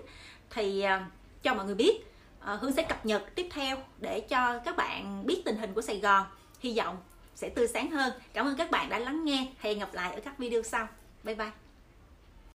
thì 0.50 0.80
à, 0.80 1.06
cho 1.42 1.54
mọi 1.54 1.64
người 1.64 1.74
biết 1.74 2.04
à, 2.40 2.58
Hương 2.60 2.72
sẽ 2.72 2.82
cập 2.82 3.06
nhật 3.06 3.34
tiếp 3.34 3.48
theo 3.50 3.76
để 4.00 4.20
cho 4.20 4.58
các 4.58 4.76
bạn 4.76 5.26
biết 5.26 5.42
tình 5.44 5.56
hình 5.56 5.74
của 5.74 5.82
Sài 5.82 6.00
Gòn. 6.00 6.26
Hy 6.60 6.78
vọng 6.78 6.96
sẽ 7.36 7.48
tươi 7.48 7.68
sáng 7.68 7.90
hơn. 7.90 8.12
Cảm 8.32 8.46
ơn 8.46 8.56
các 8.56 8.70
bạn 8.70 8.88
đã 8.88 8.98
lắng 8.98 9.24
nghe. 9.24 9.46
Hẹn 9.58 9.78
gặp 9.78 9.94
lại 9.94 10.14
ở 10.14 10.20
các 10.20 10.38
video 10.38 10.62
sau. 10.62 10.88
Bye 11.24 11.34
bye. 11.34 11.65